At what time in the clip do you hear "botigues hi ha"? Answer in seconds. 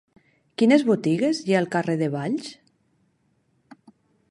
0.87-1.59